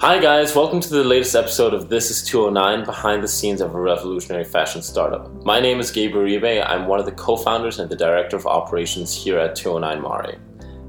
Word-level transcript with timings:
Hi, 0.00 0.20
guys, 0.20 0.54
welcome 0.54 0.78
to 0.78 0.88
the 0.88 1.02
latest 1.02 1.34
episode 1.34 1.74
of 1.74 1.88
This 1.88 2.08
is 2.08 2.22
209 2.22 2.84
Behind 2.84 3.20
the 3.20 3.26
Scenes 3.26 3.60
of 3.60 3.74
a 3.74 3.80
Revolutionary 3.80 4.44
Fashion 4.44 4.80
Startup. 4.80 5.28
My 5.44 5.58
name 5.58 5.80
is 5.80 5.90
Gabe 5.90 6.12
Uribe. 6.14 6.64
I'm 6.64 6.86
one 6.86 7.00
of 7.00 7.04
the 7.04 7.10
co 7.10 7.36
founders 7.36 7.80
and 7.80 7.90
the 7.90 7.96
director 7.96 8.36
of 8.36 8.46
operations 8.46 9.12
here 9.12 9.40
at 9.40 9.56
209 9.56 10.00
Mare. 10.00 10.38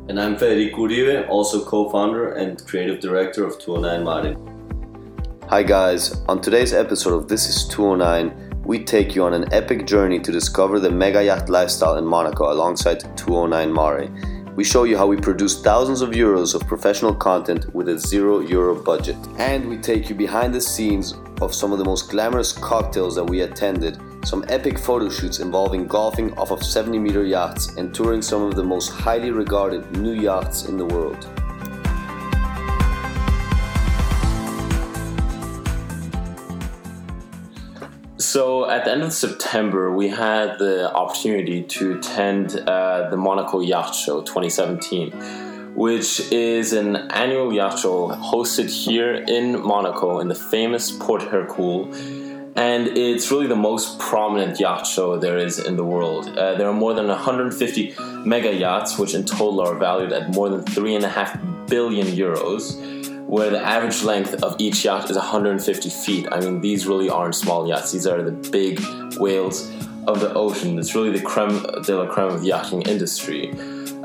And 0.09 0.21
I'm 0.21 0.37
Federico 0.37 0.87
Uribe, 0.87 1.27
also 1.27 1.65
co 1.65 1.89
founder 1.89 2.33
and 2.33 2.63
creative 2.67 2.99
director 2.99 3.43
of 3.43 3.57
209 3.57 4.03
Mare. 4.05 5.49
Hi, 5.49 5.63
guys. 5.63 6.21
On 6.27 6.39
today's 6.39 6.71
episode 6.71 7.15
of 7.15 7.27
This 7.27 7.49
is 7.49 7.67
209, 7.67 8.61
we 8.63 8.83
take 8.83 9.15
you 9.15 9.23
on 9.23 9.33
an 9.33 9.51
epic 9.51 9.87
journey 9.87 10.19
to 10.19 10.31
discover 10.31 10.79
the 10.79 10.91
mega 10.91 11.23
yacht 11.23 11.49
lifestyle 11.49 11.97
in 11.97 12.05
Monaco 12.05 12.53
alongside 12.53 12.99
209 13.17 13.73
Mare 13.73 14.38
we 14.59 14.65
show 14.65 14.83
you 14.83 14.97
how 14.97 15.07
we 15.07 15.15
produce 15.15 15.61
thousands 15.61 16.01
of 16.01 16.09
euros 16.09 16.53
of 16.53 16.67
professional 16.67 17.15
content 17.15 17.73
with 17.73 17.87
a 17.87 17.97
zero 17.97 18.41
euro 18.41 18.75
budget. 18.75 19.15
And 19.37 19.69
we 19.69 19.77
take 19.77 20.09
you 20.09 20.15
behind 20.15 20.53
the 20.53 20.59
scenes 20.59 21.13
of 21.39 21.55
some 21.55 21.71
of 21.71 21.77
the 21.77 21.85
most 21.85 22.09
glamorous 22.11 22.51
cocktails 22.51 23.15
that 23.15 23.23
we 23.23 23.39
attended, 23.43 24.01
some 24.25 24.43
epic 24.49 24.77
photo 24.77 25.07
shoots 25.07 25.39
involving 25.39 25.87
golfing 25.87 26.37
off 26.37 26.51
of 26.51 26.61
70 26.61 26.99
meter 26.99 27.23
yachts, 27.23 27.77
and 27.77 27.95
touring 27.95 28.21
some 28.21 28.41
of 28.41 28.57
the 28.57 28.63
most 28.65 28.89
highly 28.89 29.31
regarded 29.31 29.89
new 29.95 30.11
yachts 30.11 30.65
in 30.65 30.75
the 30.75 30.85
world. 30.87 31.38
So 38.29 38.69
at 38.69 38.85
the 38.85 38.91
end 38.91 39.01
of 39.01 39.11
September, 39.11 39.91
we 39.91 40.07
had 40.09 40.59
the 40.59 40.93
opportunity 40.93 41.63
to 41.63 41.97
attend 41.97 42.55
uh, 42.59 43.09
the 43.09 43.17
Monaco 43.17 43.59
Yacht 43.59 43.95
Show 43.95 44.21
2017, 44.21 45.73
which 45.73 46.31
is 46.31 46.71
an 46.73 46.95
annual 46.95 47.51
yacht 47.51 47.79
show 47.79 48.09
hosted 48.09 48.69
here 48.69 49.15
in 49.15 49.59
Monaco 49.59 50.19
in 50.19 50.27
the 50.27 50.35
famous 50.35 50.91
Port 50.91 51.23
Hercule. 51.23 51.91
And 52.55 52.89
it's 52.89 53.31
really 53.31 53.47
the 53.47 53.55
most 53.55 53.97
prominent 53.97 54.59
yacht 54.59 54.85
show 54.85 55.17
there 55.17 55.39
is 55.39 55.57
in 55.57 55.75
the 55.75 55.83
world. 55.83 56.27
Uh, 56.37 56.53
there 56.53 56.67
are 56.69 56.73
more 56.85 56.93
than 56.93 57.07
150 57.07 57.95
mega 58.25 58.53
yachts, 58.53 58.99
which 58.99 59.15
in 59.15 59.25
total 59.25 59.59
are 59.61 59.73
valued 59.73 60.11
at 60.11 60.29
more 60.29 60.49
than 60.49 60.63
3.5 60.65 61.67
billion 61.67 62.05
euros 62.05 62.98
where 63.29 63.51
the 63.51 63.61
average 63.61 64.01
length 64.01 64.33
of 64.41 64.55
each 64.57 64.83
yacht 64.83 65.07
is 65.07 65.15
150 65.15 65.89
feet. 65.89 66.27
I 66.31 66.39
mean, 66.39 66.61
these 66.61 66.87
really 66.87 67.11
aren't 67.11 67.35
small 67.35 67.67
yachts, 67.67 67.91
these 67.91 68.07
are 68.07 68.23
the 68.23 68.31
big 68.31 68.79
whales 69.17 69.69
of 70.07 70.19
the 70.19 70.33
ocean. 70.33 70.79
It's 70.79 70.95
really 70.95 71.11
the 71.11 71.21
creme 71.21 71.61
de 71.83 71.95
la 71.95 72.07
creme 72.07 72.29
of 72.29 72.41
the 72.41 72.47
yachting 72.47 72.81
industry. 72.81 73.51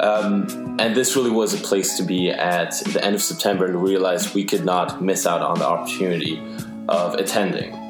Um, 0.00 0.76
and 0.78 0.94
this 0.94 1.16
really 1.16 1.30
was 1.30 1.54
a 1.54 1.56
place 1.56 1.96
to 1.96 2.02
be 2.02 2.30
at 2.30 2.72
the 2.92 3.02
end 3.02 3.14
of 3.14 3.22
September 3.22 3.64
and 3.64 3.82
realized 3.82 4.34
we 4.34 4.44
could 4.44 4.66
not 4.66 5.02
miss 5.02 5.26
out 5.26 5.40
on 5.40 5.58
the 5.58 5.66
opportunity 5.66 6.42
of 6.90 7.14
attending. 7.14 7.80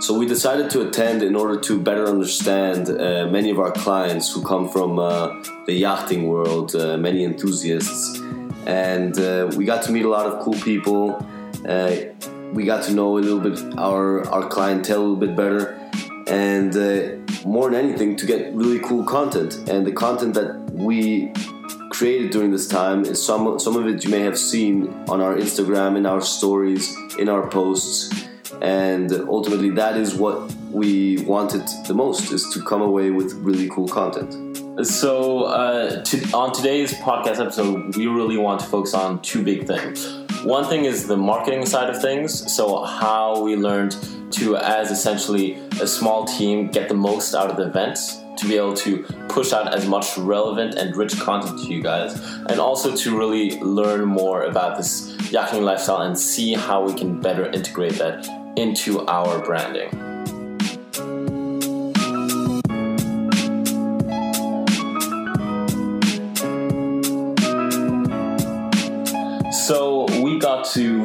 So 0.00 0.18
we 0.18 0.26
decided 0.26 0.68
to 0.70 0.88
attend 0.88 1.22
in 1.22 1.36
order 1.36 1.60
to 1.60 1.80
better 1.80 2.06
understand 2.06 2.88
uh, 2.88 3.28
many 3.30 3.50
of 3.50 3.60
our 3.60 3.70
clients 3.70 4.32
who 4.32 4.42
come 4.42 4.68
from 4.68 4.98
uh, 4.98 5.28
the 5.66 5.74
yachting 5.74 6.26
world, 6.26 6.74
uh, 6.74 6.96
many 6.96 7.22
enthusiasts 7.22 8.20
and 8.66 9.18
uh, 9.18 9.50
we 9.56 9.64
got 9.64 9.82
to 9.84 9.92
meet 9.92 10.04
a 10.04 10.08
lot 10.08 10.26
of 10.26 10.42
cool 10.42 10.54
people. 10.54 11.24
Uh, 11.66 11.96
we 12.52 12.64
got 12.64 12.84
to 12.84 12.92
know 12.92 13.18
a 13.18 13.20
little 13.20 13.40
bit 13.40 13.78
our 13.78 14.28
our 14.28 14.48
clientele 14.48 14.98
a 14.98 15.02
little 15.02 15.16
bit 15.16 15.36
better, 15.36 15.78
and 16.26 16.76
uh, 16.76 17.46
more 17.46 17.70
than 17.70 17.84
anything, 17.84 18.16
to 18.16 18.26
get 18.26 18.54
really 18.54 18.80
cool 18.80 19.04
content. 19.04 19.68
And 19.68 19.86
the 19.86 19.92
content 19.92 20.34
that 20.34 20.70
we 20.70 21.32
created 21.90 22.30
during 22.30 22.50
this 22.50 22.68
time 22.68 23.04
is 23.04 23.24
some 23.24 23.58
some 23.58 23.76
of 23.76 23.86
it 23.86 24.04
you 24.04 24.10
may 24.10 24.20
have 24.20 24.38
seen 24.38 24.88
on 25.08 25.20
our 25.20 25.34
Instagram, 25.34 25.96
in 25.96 26.06
our 26.06 26.20
stories, 26.20 26.96
in 27.18 27.28
our 27.28 27.48
posts, 27.48 28.28
and 28.60 29.12
ultimately 29.28 29.70
that 29.70 29.96
is 29.96 30.14
what 30.14 30.52
we 30.70 31.18
wanted 31.24 31.66
the 31.86 31.94
most 31.94 32.32
is 32.32 32.48
to 32.52 32.62
come 32.62 32.82
away 32.82 33.10
with 33.10 33.32
really 33.34 33.68
cool 33.70 33.88
content. 33.88 34.45
So, 34.82 35.44
uh, 35.44 36.02
to, 36.02 36.30
on 36.32 36.52
today's 36.52 36.92
podcast 36.92 37.40
episode, 37.40 37.96
we 37.96 38.06
really 38.08 38.36
want 38.36 38.60
to 38.60 38.66
focus 38.66 38.92
on 38.92 39.22
two 39.22 39.42
big 39.42 39.66
things. 39.66 40.06
One 40.44 40.66
thing 40.66 40.84
is 40.84 41.06
the 41.06 41.16
marketing 41.16 41.64
side 41.64 41.88
of 41.88 42.02
things, 42.02 42.54
so 42.54 42.84
how 42.84 43.40
we 43.42 43.56
learned 43.56 43.96
to, 44.32 44.58
as 44.58 44.90
essentially 44.90 45.54
a 45.80 45.86
small 45.86 46.26
team, 46.26 46.68
get 46.68 46.90
the 46.90 46.94
most 46.94 47.34
out 47.34 47.50
of 47.50 47.56
the 47.56 47.62
events 47.62 48.18
to 48.36 48.46
be 48.46 48.58
able 48.58 48.74
to 48.74 49.02
push 49.30 49.54
out 49.54 49.74
as 49.74 49.88
much 49.88 50.18
relevant 50.18 50.74
and 50.74 50.94
rich 50.94 51.18
content 51.20 51.58
to 51.58 51.72
you 51.72 51.82
guys, 51.82 52.20
and 52.50 52.60
also 52.60 52.94
to 52.94 53.16
really 53.16 53.58
learn 53.60 54.04
more 54.04 54.44
about 54.44 54.76
this 54.76 55.16
yachting 55.32 55.62
lifestyle 55.62 56.02
and 56.02 56.18
see 56.18 56.52
how 56.52 56.84
we 56.84 56.92
can 56.92 57.18
better 57.18 57.46
integrate 57.46 57.94
that 57.94 58.28
into 58.58 59.06
our 59.06 59.42
branding. 59.42 60.05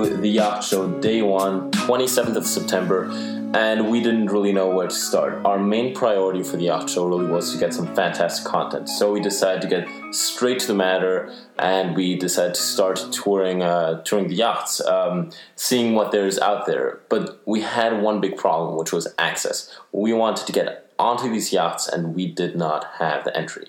The 0.05 0.27
yacht 0.27 0.63
show 0.63 0.87
day 0.99 1.21
one, 1.21 1.71
27th 1.71 2.35
of 2.35 2.45
September, 2.45 3.09
and 3.53 3.91
we 3.91 4.01
didn't 4.01 4.27
really 4.27 4.51
know 4.51 4.69
where 4.69 4.87
to 4.87 4.93
start. 4.93 5.45
Our 5.45 5.59
main 5.59 5.93
priority 5.93 6.41
for 6.43 6.57
the 6.57 6.65
yacht 6.65 6.89
show 6.89 7.05
really 7.07 7.25
was 7.25 7.51
to 7.51 7.59
get 7.59 7.73
some 7.73 7.93
fantastic 7.95 8.45
content. 8.45 8.87
So 8.87 9.11
we 9.11 9.19
decided 9.19 9.61
to 9.63 9.67
get 9.67 9.87
straight 10.13 10.59
to 10.59 10.67
the 10.67 10.73
matter, 10.73 11.33
and 11.59 11.95
we 11.95 12.15
decided 12.15 12.55
to 12.55 12.61
start 12.61 13.05
touring, 13.11 13.61
uh, 13.61 14.01
touring 14.03 14.27
the 14.27 14.35
yachts, 14.35 14.81
um, 14.81 15.31
seeing 15.55 15.93
what 15.95 16.11
there's 16.11 16.39
out 16.39 16.65
there. 16.65 17.01
But 17.09 17.41
we 17.45 17.61
had 17.61 18.01
one 18.01 18.21
big 18.21 18.37
problem, 18.37 18.77
which 18.77 18.93
was 18.93 19.13
access. 19.17 19.77
We 19.91 20.13
wanted 20.13 20.47
to 20.47 20.53
get 20.53 20.91
onto 20.97 21.29
these 21.29 21.51
yachts, 21.51 21.87
and 21.87 22.15
we 22.15 22.27
did 22.27 22.55
not 22.55 22.85
have 22.99 23.23
the 23.25 23.35
entry. 23.35 23.67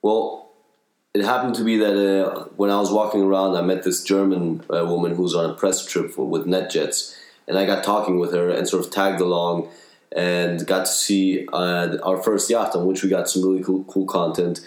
Well, 0.00 0.43
it 1.14 1.24
happened 1.24 1.54
to 1.54 1.64
be 1.64 1.78
that 1.78 1.96
uh, 1.96 2.44
when 2.56 2.70
I 2.70 2.78
was 2.80 2.90
walking 2.90 3.22
around, 3.22 3.56
I 3.56 3.62
met 3.62 3.84
this 3.84 4.02
German 4.02 4.64
uh, 4.68 4.84
woman 4.84 5.14
who's 5.14 5.34
on 5.34 5.48
a 5.48 5.54
press 5.54 5.86
trip 5.86 6.10
for, 6.10 6.26
with 6.26 6.44
NetJets, 6.44 7.16
and 7.46 7.56
I 7.56 7.64
got 7.64 7.84
talking 7.84 8.18
with 8.18 8.32
her 8.32 8.50
and 8.50 8.68
sort 8.68 8.84
of 8.84 8.90
tagged 8.90 9.20
along 9.20 9.70
and 10.10 10.66
got 10.66 10.86
to 10.86 10.92
see 10.92 11.46
uh, 11.52 11.98
our 12.02 12.20
first 12.20 12.50
yacht 12.50 12.74
on 12.74 12.86
which 12.86 13.02
we 13.02 13.08
got 13.08 13.28
some 13.28 13.42
really 13.42 13.62
cool, 13.62 13.84
cool 13.84 14.06
content. 14.06 14.60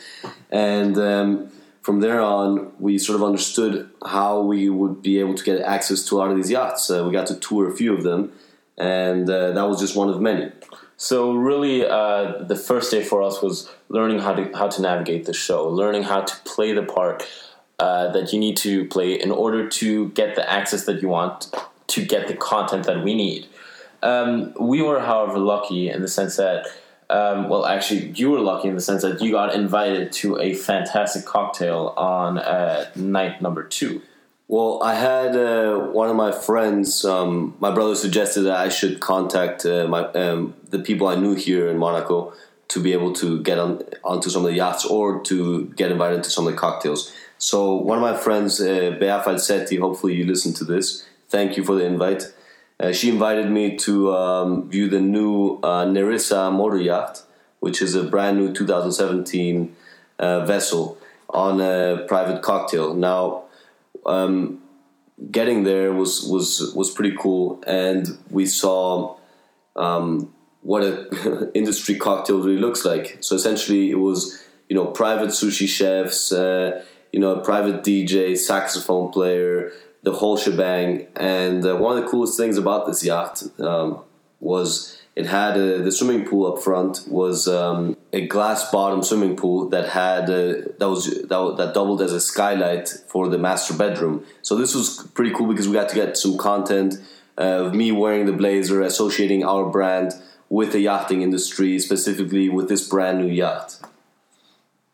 And 0.50 0.98
um, 0.98 1.50
from 1.82 2.00
there 2.00 2.22
on, 2.22 2.72
we 2.80 2.98
sort 2.98 3.18
of 3.18 3.24
understood 3.24 3.90
how 4.06 4.42
we 4.42 4.70
would 4.70 5.02
be 5.02 5.20
able 5.20 5.36
to 5.36 5.44
get 5.44 5.62
access 5.62 6.04
to 6.06 6.16
a 6.16 6.18
lot 6.18 6.32
of 6.32 6.38
these 6.38 6.52
yachts. 6.52 6.90
Uh, 6.90 7.04
we 7.06 7.12
got 7.12 7.28
to 7.28 7.36
tour 7.36 7.70
a 7.70 7.76
few 7.76 7.94
of 7.94 8.04
them, 8.04 8.32
and 8.78 9.30
uh, 9.30 9.52
that 9.52 9.64
was 9.64 9.82
just 9.82 9.98
one 9.98 10.08
of 10.08 10.22
many. 10.22 10.52
So 10.98 11.34
really, 11.34 11.86
uh, 11.86 12.44
the 12.44 12.56
first 12.56 12.90
day 12.90 13.04
for 13.04 13.22
us 13.22 13.40
was 13.42 13.70
learning 13.88 14.20
how 14.20 14.34
to 14.34 14.52
how 14.58 14.68
to 14.68 14.82
navigate 14.82 15.26
the 15.26 15.34
show, 15.34 15.70
learning 15.70 16.04
how 16.04 16.22
to 16.22 16.36
play 16.44 16.74
the 16.74 16.82
part 16.82 17.24
uh, 17.78 18.12
that 18.12 18.34
you 18.34 18.40
need 18.40 18.58
to 18.58 18.86
play 18.86 19.14
in 19.14 19.30
order 19.30 19.70
to 19.70 20.10
get 20.10 20.36
the 20.36 20.50
access 20.52 20.86
that 20.86 21.02
you 21.04 21.08
want 21.08 21.54
to 21.86 22.04
get 22.04 22.28
the 22.28 22.34
content 22.34 22.88
that 22.88 23.04
we 23.04 23.14
need. 23.14 23.46
Um, 24.02 24.54
we 24.60 24.82
were, 24.82 25.00
however, 25.00 25.38
lucky 25.38 25.90
in 25.90 26.02
the 26.02 26.10
sense 26.10 26.36
that. 26.36 26.68
Um, 27.10 27.48
well, 27.48 27.66
actually, 27.66 28.10
you 28.10 28.32
were 28.32 28.42
lucky 28.42 28.68
in 28.68 28.76
the 28.76 28.82
sense 28.82 29.02
that 29.04 29.22
you 29.22 29.32
got 29.32 29.56
invited 29.56 30.12
to 30.12 30.38
a 30.42 30.54
fantastic 30.54 31.24
cocktail 31.24 31.94
on 31.96 32.38
uh, 32.38 32.92
night 32.98 33.42
number 33.42 33.64
two. 33.64 34.02
Well, 34.50 34.82
I 34.82 34.94
had 34.94 35.36
uh, 35.36 35.78
one 35.78 36.10
of 36.10 36.16
my 36.16 36.32
friends. 36.32 37.04
Um, 37.04 37.58
my 37.60 37.70
brother 37.70 37.96
suggested 37.96 38.44
that 38.44 38.56
I 38.56 38.70
should 38.70 39.02
contact 39.02 39.66
uh, 39.66 39.88
my 39.88 40.06
um, 40.14 40.54
the 40.70 40.80
people 40.80 41.08
I 41.08 41.16
knew 41.16 41.36
here 41.36 41.68
in 41.68 41.78
Monaco 41.78 42.34
to 42.70 42.80
be 42.82 42.94
able 42.94 43.12
to 43.14 43.42
get 43.42 43.60
on 43.60 43.82
onto 44.06 44.30
some 44.30 44.46
of 44.46 44.52
the 44.52 44.56
yachts 44.56 44.86
or 44.86 45.22
to 45.24 45.66
get 45.76 45.92
invited 45.92 46.24
to 46.24 46.30
some 46.30 46.48
of 46.48 46.54
the 46.54 46.60
cocktails. 46.60 47.14
So 47.38 47.76
one 47.76 47.98
of 47.98 48.02
my 48.02 48.16
friends, 48.16 48.62
uh, 48.62 48.96
Bea 48.98 49.20
Falsetti, 49.20 49.80
hopefully 49.80 50.16
you 50.16 50.26
listen 50.26 50.54
to 50.54 50.64
this. 50.64 51.06
Thank 51.28 51.58
you 51.58 51.66
for 51.66 51.76
the 51.76 51.84
invite. 51.84 52.34
Uh, 52.80 52.94
she 52.94 53.10
invited 53.10 53.52
me 53.52 53.76
to 53.76 54.16
um, 54.16 54.70
view 54.70 54.88
the 54.88 55.02
new 55.02 55.60
uh, 55.62 55.84
Nerissa 55.84 56.50
motor 56.52 56.78
yacht, 56.78 57.24
which 57.60 57.82
is 57.82 57.96
a 57.96 58.04
brand 58.04 58.38
new 58.38 58.54
2017 58.54 59.76
uh, 60.20 60.46
vessel 60.46 60.98
on 61.30 61.60
a 61.60 62.06
private 62.08 62.42
cocktail. 62.42 62.94
Now 62.94 63.47
um, 64.06 64.62
getting 65.32 65.64
there 65.64 65.94
was 65.94 66.24
was 66.24 66.74
was 66.76 66.92
pretty 66.92 67.16
cool, 67.18 67.64
and 67.66 68.08
we 68.30 68.46
saw 68.46 69.18
um, 69.76 70.34
what 70.62 70.84
a 70.84 71.52
industry 71.56 71.96
cocktail 71.96 72.40
really 72.40 72.60
looks 72.60 72.86
like. 72.86 73.18
So 73.22 73.36
essentially, 73.36 73.92
it 73.92 74.00
was 74.00 74.44
you 74.70 74.76
know 74.76 74.86
private 74.86 75.30
sushi 75.30 75.68
chefs, 75.68 76.32
uh, 76.32 76.84
you 77.12 77.20
know 77.20 77.36
a 77.36 77.44
private 77.44 77.84
DJ, 77.84 78.38
saxophone 78.38 79.12
player, 79.12 79.72
the 80.04 80.12
whole 80.12 80.38
shebang. 80.38 81.08
And 81.16 81.66
uh, 81.66 81.78
one 81.78 81.98
of 81.98 82.04
the 82.04 82.10
coolest 82.10 82.38
things 82.38 82.58
about 82.58 82.86
this 82.86 83.04
yacht 83.04 83.44
um, 83.60 84.04
was 84.40 84.97
It 85.18 85.26
had 85.26 85.58
a, 85.58 85.82
the 85.82 85.92
swimming 85.92 86.26
pool 86.28 86.44
up 86.54 86.64
front 86.64 86.94
was 87.08 87.48
um, 87.48 87.98
a 88.14 88.28
glass 88.28 88.70
bottom 88.70 89.02
swimming 89.02 89.36
pool 89.36 89.68
that 89.70 89.90
had 89.90 90.30
uh, 90.30 90.70
that 90.78 90.88
was 90.94 91.06
that, 91.06 91.56
that 91.58 91.74
doubled 91.74 92.04
as 92.04 92.14
a 92.14 92.22
skylight 92.22 92.88
for 93.08 93.28
the 93.28 93.40
master 93.40 93.74
bedroom. 93.74 94.24
So 94.44 94.56
this 94.56 94.76
was 94.76 95.08
pretty 95.16 95.34
cool 95.34 95.48
because 95.48 95.68
we 95.68 95.74
got 95.74 95.90
to 95.90 95.96
get 95.96 96.18
some 96.18 96.38
content 96.38 97.00
uh, 97.36 97.66
of 97.66 97.74
me 97.74 97.92
wearing 97.92 98.28
the 98.28 98.38
blazer, 98.44 98.84
associating 98.84 99.44
our 99.44 99.66
brand 99.72 100.14
with 100.50 100.72
the 100.72 100.82
yachting 100.82 101.24
industry, 101.24 101.80
specifically 101.80 102.48
with 102.48 102.70
this 102.70 102.88
brand 102.88 103.18
new 103.18 103.32
yacht. 103.44 103.80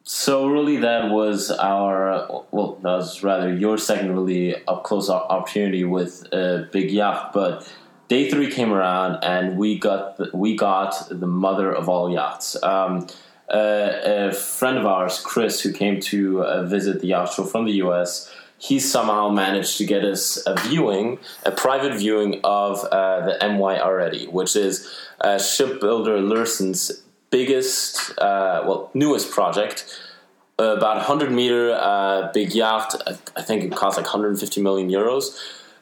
So 0.05 0.47
really, 0.47 0.77
that 0.77 1.11
was 1.11 1.51
our 1.51 2.45
well, 2.51 2.75
that 2.81 2.95
was 3.01 3.23
rather 3.23 3.53
your 3.53 3.77
second 3.77 4.13
really 4.13 4.55
up 4.67 4.85
close 4.85 5.09
opportunity 5.09 5.83
with 5.83 6.13
a 6.31 6.69
big 6.71 6.91
yacht. 6.91 7.33
But 7.33 7.69
day 8.07 8.29
three 8.29 8.49
came 8.51 8.71
around, 8.71 9.23
and 9.23 9.57
we 9.57 9.77
got 9.77 10.17
the, 10.17 10.29
we 10.33 10.55
got 10.55 11.07
the 11.09 11.27
mother 11.27 11.71
of 11.71 11.89
all 11.89 12.11
yachts. 12.11 12.61
Um, 12.63 13.07
uh, 13.49 14.29
a 14.29 14.33
friend 14.33 14.77
of 14.77 14.85
ours, 14.85 15.19
Chris, 15.19 15.61
who 15.61 15.71
came 15.71 15.99
to 15.99 16.43
uh, 16.43 16.63
visit 16.63 17.01
the 17.01 17.07
yacht 17.07 17.33
show 17.33 17.43
from 17.43 17.65
the 17.65 17.73
U.S. 17.73 18.33
He 18.57 18.79
somehow 18.79 19.29
managed 19.29 19.77
to 19.77 19.85
get 19.85 20.03
us 20.05 20.41
a 20.47 20.55
viewing, 20.55 21.19
a 21.45 21.51
private 21.51 21.97
viewing 21.97 22.39
of 22.43 22.83
uh, 22.85 23.25
the 23.25 23.37
MY 23.41 23.77
Areti, 23.77 24.31
which 24.31 24.55
is 24.55 24.89
shipbuilder 25.21 26.17
Lürssen's 26.19 27.03
biggest, 27.33 28.11
uh, 28.19 28.63
well, 28.65 28.91
newest 28.93 29.31
project. 29.31 29.99
Uh, 30.59 30.75
about 30.77 30.97
100 30.97 31.31
meter 31.31 31.73
uh, 31.73 32.31
big 32.31 32.53
yacht. 32.53 32.93
I 33.35 33.41
think 33.41 33.63
it 33.63 33.71
cost 33.71 33.97
like 33.97 34.05
150 34.05 34.61
million 34.61 34.87
euros. 34.87 35.35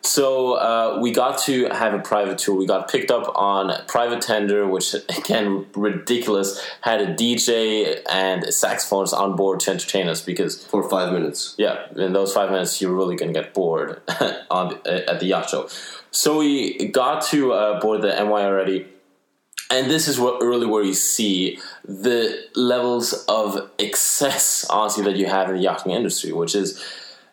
So 0.04 0.54
uh, 0.54 1.00
we 1.02 1.12
got 1.12 1.38
to 1.44 1.66
have 1.70 1.94
a 1.94 2.00
private 2.00 2.38
tour. 2.38 2.56
We 2.56 2.66
got 2.66 2.90
picked 2.90 3.12
up 3.12 3.32
on 3.36 3.86
private 3.88 4.22
tender, 4.22 4.68
which 4.68 4.94
again 5.18 5.68
ridiculous. 5.76 6.66
Had 6.82 7.02
a 7.02 7.14
DJ 7.14 8.02
and 8.10 8.54
saxophones 8.54 9.14
on 9.14 9.36
board 9.36 9.60
to 9.62 9.72
entertain 9.72 10.08
us 10.08 10.22
because 10.22 10.66
for 10.66 10.88
five 10.90 11.14
minutes. 11.14 11.56
Yeah, 11.58 11.86
in 11.96 12.14
those 12.14 12.34
five 12.34 12.50
minutes, 12.52 12.82
you're 12.82 12.96
really 12.96 13.16
gonna 13.16 13.34
get 13.34 13.54
bored 13.54 14.02
on 14.52 14.80
at 14.86 15.20
the 15.20 15.28
yacht 15.28 15.50
show. 15.50 15.70
So 16.12 16.40
we 16.40 16.88
got 16.88 17.22
to 17.28 17.54
uh, 17.54 17.80
board 17.80 18.02
the 18.02 18.10
NY 18.10 18.42
Areti 18.42 18.88
and 19.72 19.90
this 19.90 20.10
is 20.10 20.20
what 20.20 20.42
really 20.42 20.68
where 20.68 20.84
you 20.84 20.94
see 20.94 21.58
the 21.86 22.46
levels 22.56 23.14
of 23.30 23.72
excess, 23.80 24.66
honestly, 24.70 25.04
that 25.06 25.16
you 25.16 25.28
have 25.28 25.50
in 25.50 25.56
the 25.56 25.62
yachting 25.62 25.94
industry, 25.94 26.34
which 26.34 26.56
is 26.56 26.84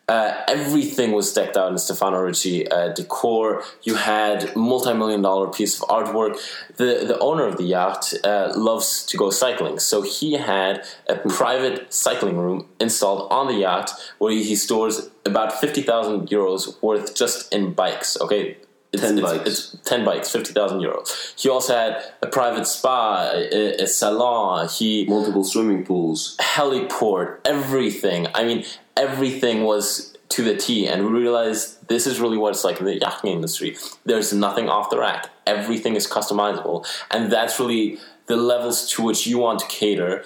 uh, 0.08 0.42
everything 0.48 1.12
was 1.12 1.32
decked 1.32 1.56
out 1.56 1.70
in 1.70 1.76
Stefano 1.76 2.20
Ricci 2.20 2.66
uh, 2.70 2.88
decor. 2.88 3.62
You 3.82 3.96
had 3.96 4.56
multi-million 4.56 5.20
dollar 5.20 5.48
piece 5.48 5.80
of 5.80 5.88
artwork. 5.88 6.38
The 6.76 7.04
the 7.06 7.18
owner 7.18 7.46
of 7.46 7.58
the 7.58 7.64
yacht 7.64 8.14
uh, 8.24 8.52
loves 8.56 9.04
to 9.06 9.16
go 9.18 9.28
cycling, 9.30 9.78
so 9.78 10.00
he 10.00 10.34
had 10.34 10.84
a 11.08 11.16
private 11.16 11.92
cycling 11.92 12.38
room 12.38 12.68
installed 12.80 13.30
on 13.30 13.48
the 13.48 13.54
yacht 13.54 13.90
where 14.18 14.32
he 14.32 14.56
stores 14.56 15.10
about 15.26 15.52
fifty 15.60 15.82
thousand 15.82 16.28
euros 16.30 16.80
worth 16.82 17.14
just 17.14 17.52
in 17.52 17.74
bikes. 17.74 18.18
Okay, 18.18 18.56
it's, 18.92 19.02
10 19.02 19.18
it's, 19.18 19.22
bikes. 19.22 19.46
It's 19.46 19.76
10 19.84 20.04
bikes, 20.04 20.30
50,000 20.30 20.80
euros. 20.80 21.38
He 21.40 21.50
also 21.50 21.74
had 21.74 22.02
a 22.22 22.26
private 22.26 22.66
spa, 22.66 23.30
a, 23.34 23.82
a, 23.82 23.86
salon, 23.86 24.66
he 24.68 25.04
multiple 25.06 25.44
swimming 25.44 25.84
pools, 25.84 26.36
heliport, 26.40 27.38
everything. 27.44 28.28
I 28.34 28.44
mean, 28.44 28.64
everything 28.98 29.64
was 29.64 30.14
to 30.30 30.44
the 30.44 30.56
T, 30.56 30.86
and 30.86 31.06
we 31.06 31.10
realized 31.10 31.88
this 31.88 32.06
is 32.06 32.20
really 32.20 32.36
what 32.36 32.50
it's 32.50 32.64
like 32.64 32.80
in 32.80 32.84
the 32.84 32.98
yachting 32.98 33.32
industry. 33.32 33.76
There's 34.04 34.32
nothing 34.34 34.68
off 34.68 34.90
the 34.90 34.98
rack, 34.98 35.30
everything 35.46 35.96
is 35.96 36.06
customizable, 36.06 36.86
and 37.10 37.32
that's 37.32 37.58
really 37.58 37.98
the 38.26 38.36
levels 38.36 38.90
to 38.90 39.02
which 39.02 39.26
you 39.26 39.38
want 39.38 39.60
to 39.60 39.66
cater. 39.68 40.24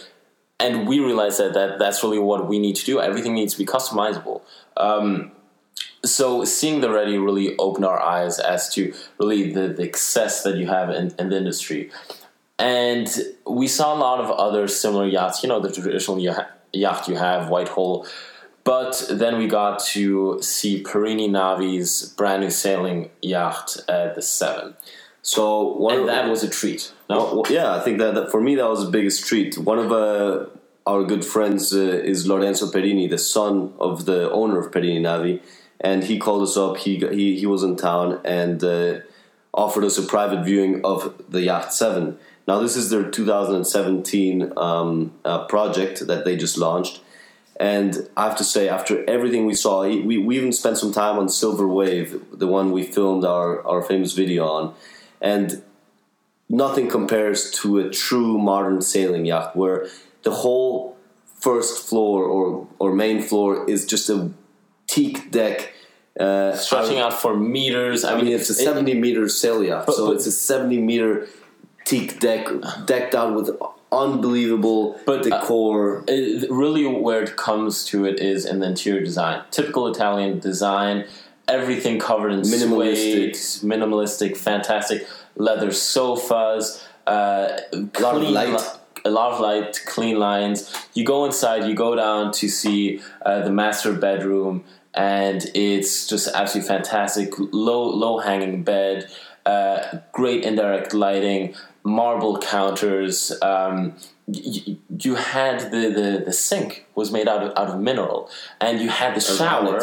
And 0.58 0.88
we 0.88 0.98
realized 0.98 1.38
that, 1.38 1.54
that 1.54 1.78
that's 1.78 2.02
really 2.02 2.18
what 2.18 2.48
we 2.48 2.58
need 2.58 2.76
to 2.76 2.84
do. 2.84 3.00
Everything 3.00 3.34
needs 3.34 3.52
to 3.52 3.58
be 3.58 3.66
customizable. 3.66 4.42
Um, 4.76 5.32
so 6.04 6.44
seeing 6.44 6.80
the 6.80 6.90
ready 6.90 7.18
really 7.18 7.56
opened 7.58 7.84
our 7.84 8.00
eyes 8.00 8.38
as 8.38 8.72
to 8.74 8.92
really 9.18 9.52
the, 9.52 9.68
the 9.68 9.82
excess 9.82 10.42
that 10.42 10.56
you 10.56 10.66
have 10.66 10.90
in, 10.90 11.14
in 11.18 11.30
the 11.30 11.36
industry 11.36 11.90
and 12.58 13.08
we 13.46 13.66
saw 13.66 13.94
a 13.94 13.98
lot 13.98 14.20
of 14.20 14.30
other 14.30 14.68
similar 14.68 15.06
yachts 15.06 15.42
you 15.42 15.48
know 15.48 15.60
the 15.60 15.70
traditional 15.70 16.18
yacht 16.18 17.08
you 17.08 17.16
have 17.16 17.48
whitehall 17.48 18.06
but 18.64 19.06
then 19.10 19.38
we 19.38 19.46
got 19.48 19.80
to 19.80 20.40
see 20.42 20.82
Perini 20.82 21.28
Navi's 21.28 22.10
brand 22.10 22.42
new 22.42 22.50
sailing 22.50 23.10
yacht 23.20 23.76
at 23.88 24.14
the 24.14 24.22
Seven. 24.22 24.74
So 25.22 25.76
one 25.76 26.00
and 26.00 26.08
that 26.08 26.28
was 26.28 26.42
a 26.42 26.48
treat. 26.48 26.92
No, 27.08 27.44
yeah, 27.48 27.74
I 27.74 27.80
think 27.80 27.98
that, 27.98 28.14
that, 28.14 28.30
for 28.30 28.40
me 28.40 28.56
that 28.56 28.68
was 28.68 28.84
the 28.84 28.90
biggest 28.90 29.26
treat. 29.26 29.56
One 29.56 29.78
of 29.78 29.92
uh, 29.92 30.46
our 30.86 31.04
good 31.04 31.24
friends 31.24 31.72
uh, 31.72 31.78
is 31.78 32.26
Lorenzo 32.26 32.70
Perini, 32.70 33.06
the 33.06 33.18
son 33.18 33.72
of 33.78 34.04
the 34.04 34.30
owner 34.32 34.58
of 34.58 34.72
Perini 34.72 35.00
Navi, 35.00 35.40
and 35.80 36.04
he 36.04 36.18
called 36.18 36.42
us 36.42 36.56
up. 36.56 36.76
He 36.78 36.96
he, 36.96 37.38
he 37.38 37.46
was 37.46 37.62
in 37.62 37.76
town 37.76 38.20
and 38.24 38.62
uh, 38.64 39.00
offered 39.54 39.84
us 39.84 39.96
a 39.96 40.02
private 40.02 40.44
viewing 40.44 40.84
of 40.84 41.14
the 41.28 41.42
Yacht 41.42 41.72
Seven. 41.72 42.18
Now 42.48 42.58
this 42.58 42.76
is 42.76 42.90
their 42.90 43.08
2017 43.08 44.52
um, 44.56 45.12
uh, 45.24 45.46
project 45.46 46.06
that 46.08 46.24
they 46.24 46.36
just 46.36 46.58
launched, 46.58 47.00
and 47.62 48.08
I 48.16 48.24
have 48.24 48.36
to 48.38 48.44
say, 48.44 48.68
after 48.68 49.08
everything 49.08 49.46
we 49.46 49.54
saw, 49.54 49.82
we, 49.86 50.18
we 50.18 50.36
even 50.36 50.50
spent 50.50 50.78
some 50.78 50.92
time 50.92 51.16
on 51.16 51.28
Silver 51.28 51.68
Wave, 51.68 52.20
the 52.32 52.48
one 52.48 52.72
we 52.72 52.82
filmed 52.82 53.24
our 53.24 53.64
our 53.64 53.82
famous 53.82 54.14
video 54.14 54.48
on, 54.48 54.74
and 55.20 55.62
nothing 56.48 56.88
compares 56.88 57.52
to 57.60 57.78
a 57.78 57.88
true 57.88 58.36
modern 58.36 58.82
sailing 58.82 59.26
yacht 59.26 59.54
where 59.54 59.86
the 60.24 60.32
whole 60.32 60.96
first 61.38 61.88
floor 61.88 62.24
or 62.24 62.66
or 62.80 62.92
main 62.92 63.22
floor 63.22 63.70
is 63.70 63.86
just 63.86 64.10
a 64.10 64.32
teak 64.88 65.30
deck. 65.30 65.72
Uh, 66.18 66.56
Stretching 66.56 66.98
out 66.98 67.12
for 67.12 67.36
meters. 67.36 68.02
I, 68.02 68.14
I 68.14 68.16
mean, 68.16 68.24
mean, 68.24 68.34
it's 68.34 68.50
a 68.50 68.54
70 68.54 68.90
it, 68.90 68.98
meter 68.98 69.28
sail 69.28 69.62
yacht, 69.62 69.86
but, 69.86 69.94
so 69.94 70.08
but, 70.08 70.16
it's 70.16 70.26
a 70.26 70.32
70 70.32 70.80
meter 70.80 71.28
teak 71.84 72.20
deck 72.20 72.46
decked 72.86 73.14
out 73.14 73.34
with 73.34 73.50
unbelievable 73.92 74.98
but, 75.04 75.20
uh, 75.30 75.40
decor. 75.40 76.00
Uh, 76.00 76.04
it, 76.08 76.50
really, 76.50 76.86
where 76.86 77.22
it 77.22 77.36
comes 77.36 77.84
to 77.86 78.04
it 78.04 78.18
is 78.18 78.44
in 78.44 78.60
the 78.60 78.66
interior 78.66 79.04
design. 79.04 79.42
Typical 79.50 79.86
Italian 79.88 80.38
design, 80.38 81.06
everything 81.46 81.98
covered 81.98 82.32
in 82.32 82.40
minimalistic, 82.40 83.36
suede, 83.36 83.70
minimalistic, 83.70 84.36
fantastic 84.36 85.06
leather 85.36 85.70
sofas, 85.70 86.84
uh, 87.06 87.58
a 87.72 88.00
lot 88.00 88.16
of 88.16 88.22
light. 88.22 88.52
Li- 88.52 88.78
a 89.04 89.10
lot 89.10 89.32
of 89.32 89.40
light, 89.40 89.80
clean 89.84 90.16
lines. 90.16 90.72
You 90.94 91.04
go 91.04 91.24
inside, 91.24 91.64
you 91.64 91.74
go 91.74 91.96
down 91.96 92.30
to 92.34 92.48
see 92.48 93.00
uh, 93.26 93.40
the 93.42 93.50
master 93.50 93.92
bedroom, 93.94 94.64
and 94.94 95.44
it's 95.54 96.06
just 96.06 96.28
absolutely 96.28 96.68
fantastic. 96.68 97.32
Low, 97.36 97.82
low 97.82 98.18
hanging 98.18 98.62
bed, 98.62 99.10
uh, 99.44 99.98
great 100.12 100.44
indirect 100.44 100.94
lighting, 100.94 101.56
marble 101.84 102.38
counters. 102.38 103.32
Um, 103.42 103.94
you, 104.26 104.78
you 104.98 105.14
had 105.16 105.70
the, 105.70 105.90
the, 105.90 106.22
the 106.26 106.32
sink 106.32 106.86
was 106.94 107.10
made 107.10 107.28
out 107.28 107.42
of, 107.42 107.52
out 107.56 107.74
of 107.74 107.80
mineral, 107.80 108.30
and 108.60 108.80
you 108.80 108.88
had 108.88 109.14
the 109.14 109.20
shower. 109.20 109.82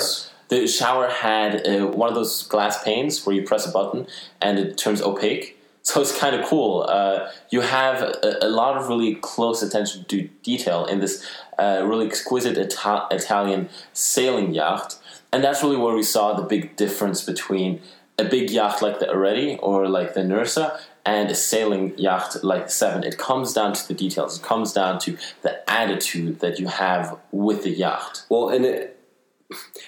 The 0.50 0.68
shower 0.68 1.10
had 1.10 1.68
uh, 1.68 1.88
one 1.88 2.10
of 2.10 2.16
those 2.16 2.44
glass 2.44 2.84
panes 2.84 3.24
where 3.26 3.36
you 3.36 3.44
press 3.44 3.68
a 3.68 3.72
button 3.72 4.08
and 4.42 4.58
it 4.58 4.78
turns 4.78 5.00
opaque. 5.00 5.56
So 5.84 6.02
it's 6.02 6.18
kind 6.18 6.36
of 6.36 6.46
cool. 6.46 6.86
Uh, 6.90 7.32
you 7.52 7.62
have 7.62 8.02
a, 8.02 8.40
a, 8.42 8.50
lot 8.50 8.76
of 8.78 8.90
really 8.90 9.16
close 9.16 9.62
attention 9.62 10.06
to 10.06 10.28
detail 10.44 10.86
in 10.86 11.00
this 11.00 11.26
uh, 11.58 11.84
really 11.86 12.08
exquisite 12.08 12.58
Ita- 12.58 13.08
Italian 13.12 13.70
sailing 13.94 14.54
yacht, 14.54 14.98
and 15.32 15.44
that's 15.44 15.64
really 15.64 15.78
where 15.78 15.96
we 15.96 16.04
saw 16.04 16.34
the 16.34 16.44
big 16.44 16.76
difference 16.76 17.24
between 17.24 17.82
a 18.18 18.26
big 18.26 18.50
yacht 18.50 18.82
like 18.82 19.00
the 19.00 19.06
Areti 19.06 19.58
or 19.62 19.88
like 19.88 20.14
the 20.14 20.22
Nursa 20.22 20.80
and 21.06 21.30
a 21.30 21.36
sailing 21.36 21.98
yacht 21.98 22.44
like 22.44 22.66
the 22.66 22.72
Seven. 22.72 23.04
It 23.04 23.18
comes 23.18 23.54
down 23.54 23.74
to 23.74 23.88
the 23.88 23.94
details. 23.94 24.40
It 24.40 24.44
comes 24.44 24.74
down 24.74 25.00
to 25.00 25.18
the 25.42 25.70
attitude 25.70 26.40
that 26.40 26.60
you 26.60 26.68
have 26.68 27.18
with 27.32 27.64
the 27.64 27.72
yacht. 27.72 28.26
Well, 28.30 28.50
and 28.50 28.66
it, 28.66 29.00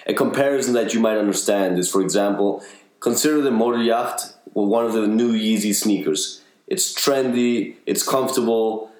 a 0.06 0.14
comparison 0.14 0.74
that 0.74 0.94
you 0.94 1.00
might 1.00 1.18
understand 1.18 1.78
is, 1.78 1.90
for 1.90 2.00
example, 2.00 2.62
consider 3.00 3.40
the 3.40 3.50
motor 3.50 3.82
yacht 3.82 4.34
well, 4.54 4.66
one 4.66 4.84
of 4.84 4.92
the 4.92 5.06
new 5.06 5.32
Yeezy 5.32 5.74
sneakers. 5.74 6.42
It's 6.66 6.94
trendy, 6.94 7.76
it's 7.86 8.06
comfortable, 8.06 8.90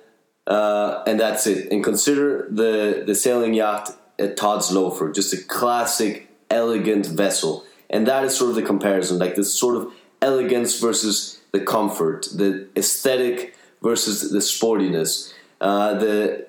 uh, 0.46 1.02
and 1.06 1.18
that's 1.18 1.46
it. 1.46 1.70
And 1.72 1.82
consider 1.82 2.46
the 2.50 3.02
the 3.06 3.14
sailing 3.14 3.54
yacht 3.54 3.96
at 4.18 4.36
Tod's 4.36 4.70
Loafer, 4.72 5.10
just 5.12 5.32
a 5.32 5.38
classic, 5.38 6.28
elegant 6.50 7.06
vessel. 7.06 7.64
And 7.90 8.06
that 8.06 8.24
is 8.24 8.36
sort 8.36 8.50
of 8.50 8.56
the 8.56 8.62
comparison, 8.62 9.18
like 9.18 9.34
this 9.34 9.52
sort 9.52 9.76
of 9.76 9.92
elegance 10.20 10.80
versus 10.80 11.41
the 11.52 11.60
comfort, 11.60 12.28
the 12.34 12.68
aesthetic 12.76 13.54
versus 13.82 14.30
the 14.30 14.38
sportiness, 14.38 15.32
uh, 15.60 15.94
the 15.94 16.46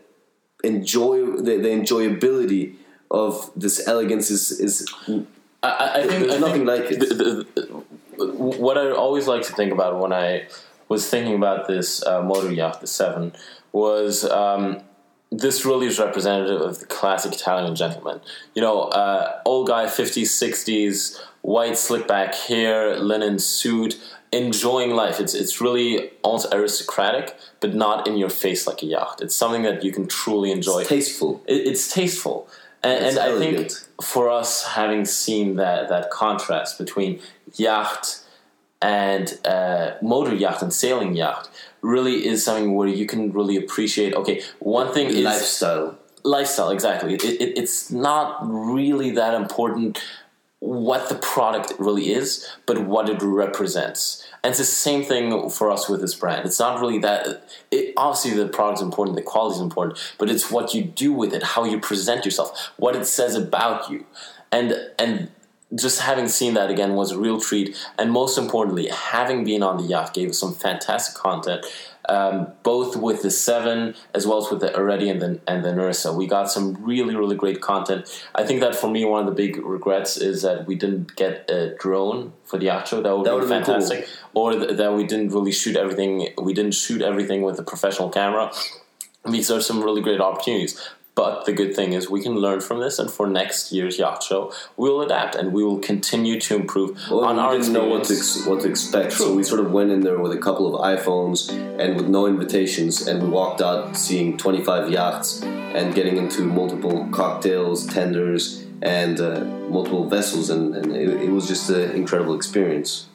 enjoy 0.64 1.26
the, 1.38 1.58
the 1.58 1.70
enjoyability 1.70 2.76
of 3.12 3.52
this 3.56 3.88
elegance 3.88 4.32
is 4.32 4.52
is. 4.60 4.94
I, 5.62 6.02
I 6.02 6.08
think 6.08 6.28
there's 6.28 6.36
I 6.36 6.40
nothing 6.40 6.66
think 6.66 6.82
like 6.82 6.92
it. 6.92 7.00
The, 7.00 7.48
the, 7.56 7.84
what 8.18 8.78
I 8.78 8.92
always 8.92 9.28
like 9.28 9.44
to 9.44 9.54
think 9.54 9.72
about 9.72 10.00
when 10.00 10.14
I 10.14 10.48
was 10.90 11.10
thinking 11.10 11.36
about 11.36 11.68
this 11.68 12.06
uh, 12.06 12.22
motor 12.22 12.52
yacht, 12.52 12.82
the 12.82 12.88
Seven, 12.88 13.34
was 13.72 14.24
um, 14.26 14.82
this 15.32 15.66
really 15.66 15.88
is 15.88 16.00
representative 16.00 16.62
of 16.62 16.80
the 16.80 16.86
classic 16.86 17.34
Italian 17.34 17.76
gentleman. 17.76 18.22
You 18.54 18.62
know, 18.62 18.84
uh, 18.84 19.42
old 19.46 19.68
guy, 19.68 19.86
50s, 19.86 20.24
60s, 20.24 21.20
white 21.42 21.78
slick 21.78 22.08
back 22.08 22.36
hair, 22.36 22.98
linen 23.00 23.40
suit, 23.40 24.00
enjoying 24.34 24.92
life. 24.96 25.20
It's 25.20 25.34
it's 25.34 25.62
really 25.62 26.10
almost 26.24 26.54
aristocratic, 26.54 27.36
but 27.62 27.74
not 27.74 28.08
in 28.08 28.18
your 28.18 28.30
face 28.30 28.68
like 28.68 28.82
a 28.84 28.88
yacht. 28.88 29.22
It's 29.22 29.36
something 29.36 29.64
that 29.64 29.84
you 29.86 29.92
can 29.92 30.08
truly 30.08 30.52
enjoy. 30.52 30.80
It's 30.80 30.90
tasteful. 30.90 31.42
It, 31.48 31.68
it's 31.68 31.94
tasteful, 31.94 32.48
and, 32.84 33.06
It's 33.06 33.18
and 33.18 33.36
I 33.36 33.40
think 33.40 33.72
for 34.04 34.30
us 34.30 34.66
having 34.80 35.06
seen 35.06 35.56
that 35.58 35.90
that 35.90 36.10
contrast 36.12 36.78
between 36.78 37.20
yacht 37.56 38.20
and 38.82 39.40
uh, 39.46 39.94
motor 40.02 40.36
yacht 40.36 40.62
and 40.62 40.74
sailing 40.74 41.16
yacht 41.16 41.50
really 41.82 42.26
is 42.26 42.44
something 42.44 42.76
where 42.76 42.88
you 42.88 43.06
can 43.06 43.32
really 43.32 43.58
appreciate. 43.58 44.14
Okay, 44.14 44.42
one 44.60 44.94
thing 44.94 45.08
is 45.08 45.24
Lifestyle. 45.26 45.98
lifestyle 46.26 46.70
exactly 46.70 47.16
it, 47.16 47.24
it, 47.26 47.58
it's 47.62 47.92
not 47.92 48.40
really 48.50 49.12
that 49.12 49.34
important 49.34 50.02
what 50.64 51.10
the 51.10 51.16
product 51.16 51.74
really 51.78 52.14
is 52.14 52.50
but 52.66 52.86
what 52.86 53.10
it 53.10 53.22
represents. 53.22 54.26
And 54.44 54.52
it's 54.52 54.60
the 54.60 54.64
same 54.64 55.04
thing 55.04 55.50
for 55.50 55.70
us 55.70 55.90
with 55.90 56.00
this 56.00 56.16
brand. 56.16 56.46
It's 56.46 56.60
not 56.60 56.80
really 56.80 57.00
that 57.00 57.44
it, 57.70 57.94
obviously 57.98 58.32
the 58.42 58.48
product's 58.48 58.82
important 58.82 59.18
the 59.18 59.24
quality 59.24 59.56
is 59.56 59.62
important 59.62 60.00
but 60.18 60.30
it's 60.30 60.50
what 60.50 60.74
you 60.74 60.82
do 60.82 61.12
with 61.12 61.34
it 61.34 61.44
how 61.44 61.66
you 61.66 61.80
present 61.82 62.24
yourself 62.24 62.72
what 62.78 62.96
it 62.96 63.06
says 63.06 63.36
about 63.36 63.90
you. 63.90 64.06
And 64.54 64.74
and 64.98 65.30
just 65.76 66.00
having 66.00 66.30
seen 66.30 66.54
that 66.54 66.70
again 66.70 66.94
was 66.94 67.12
a 67.12 67.20
real 67.20 67.42
treat. 67.42 67.76
And 68.00 68.10
most 68.10 68.38
importantly 68.38 68.88
having 68.88 69.44
been 69.44 69.64
on 69.64 69.76
the 69.76 69.84
yacht 69.84 70.14
gave 70.14 70.30
us 70.30 70.40
some 70.40 70.54
fantastic 70.54 71.16
content 71.16 71.66
um, 72.10 72.48
both 72.64 72.96
with 72.96 73.22
the 73.22 73.32
seven 73.32 73.96
as 74.14 74.28
well 74.28 74.44
as 74.44 74.52
with 74.52 74.60
the 74.62 74.70
Areti 74.70 75.10
and 75.10 75.22
the 75.22 75.40
and 75.48 75.64
the 75.64 75.70
Nursa. 75.70 76.16
We 76.16 76.28
got 76.28 76.52
some 76.52 76.84
really 76.84 77.16
really 77.16 77.36
great 77.36 77.62
content. 77.62 78.02
I 78.36 78.44
think 78.44 78.60
that 78.62 78.76
for 78.76 78.90
me 78.90 79.06
one 79.06 79.20
of 79.22 79.26
the 79.26 79.36
big 79.36 79.58
regrets 79.64 80.18
is 80.18 80.42
that 80.42 80.66
we 80.68 80.76
didn't 80.76 81.16
get 81.16 81.50
a 81.50 81.76
drone 81.76 82.34
for 82.44 82.58
the 82.58 82.68
outro. 82.68 83.02
That 83.04 83.16
would 83.16 83.26
That 83.26 83.34
be 83.36 83.40
been 83.48 83.64
cool. 83.64 83.74
fantastic. 83.76 84.08
Or 84.34 84.54
th- 84.54 84.78
that 84.78 84.94
we 84.94 85.04
didn't 85.06 85.30
really 85.32 85.52
shoot 85.52 85.76
everything. 85.76 86.30
We 86.42 86.54
didn't 86.54 86.74
shoot 86.74 87.02
everything 87.02 87.42
with 87.42 87.58
a 87.60 87.64
professional 87.64 88.10
camera. 88.10 88.52
These 89.26 89.50
are 89.52 89.62
some 89.62 89.82
really 89.82 90.02
great 90.02 90.20
opportunities. 90.20 90.78
But 91.16 91.46
the 91.46 91.54
good 91.54 91.76
thing 91.76 91.94
is 91.94 92.10
we 92.10 92.22
can 92.22 92.36
learn 92.36 92.60
from 92.60 92.80
this, 92.80 92.98
and 92.98 93.10
for 93.10 93.28
next 93.28 93.72
year's 93.72 94.00
yacht 94.00 94.24
show, 94.24 94.52
we'll 94.78 95.02
adapt 95.02 95.36
and 95.36 95.54
we 95.54 95.64
will 95.64 95.78
continue 95.78 96.40
to 96.42 96.56
improve 96.56 97.00
Well, 97.10 97.26
on 97.26 97.36
we 97.36 97.42
our 97.42 97.58
didn't 97.58 97.74
know 97.74 97.88
what 97.88 98.06
to, 98.06 98.14
ex- 98.14 98.46
what 98.48 98.62
to 98.62 98.70
expect, 98.70 99.14
so 99.14 99.34
we 99.36 99.44
sort 99.44 99.60
of 99.60 99.72
went 99.72 99.92
in 99.92 100.02
there 100.02 100.18
with 100.20 100.32
a 100.32 100.40
couple 100.40 100.74
of 100.74 100.82
iPhones 100.82 101.52
and 101.80 101.96
with 101.96 102.08
no 102.08 102.26
invitations, 102.26 103.08
and 103.08 103.22
we 103.22 103.30
walked 103.30 103.62
out 103.62 103.96
seeing 103.96 104.38
25 104.38 104.92
yachts 104.92 105.44
and 105.44 105.94
getting 105.94 106.18
into 106.18 106.44
multiple 106.44 107.08
cocktails, 107.12 107.86
tenders, 107.86 108.64
and 108.82 109.22
uh, 109.22 109.44
multiple 109.70 110.10
vessels, 110.10 110.50
and, 110.50 110.76
and 110.76 110.96
it, 110.96 111.10
it 111.10 111.30
was 111.30 111.48
just 111.48 111.70
an 111.70 111.92
incredible 111.92 112.36
experience. 112.36 113.06